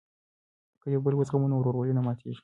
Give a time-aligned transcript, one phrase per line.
[0.81, 2.39] که یو بل وزغمو نو ورورولي نه ماتیږي.